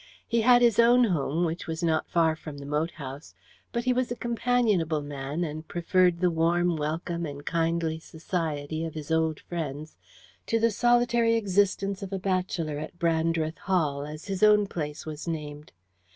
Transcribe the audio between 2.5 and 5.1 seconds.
the moat house, but he was a companionable